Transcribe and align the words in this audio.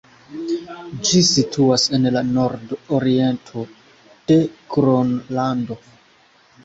Ĝi 1.09 1.19
situas 1.27 1.83
en 1.99 2.07
la 2.15 2.23
nord-oriento 2.31 3.67
de 4.33 4.39
Gronlando. 4.77 5.79